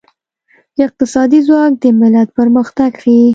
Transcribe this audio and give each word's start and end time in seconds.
اقتصادي 0.85 1.39
ځواک 1.47 1.71
د 1.81 1.83
ملت 1.99 2.27
پرمختګ 2.39 2.91
ښيي. 3.01 3.25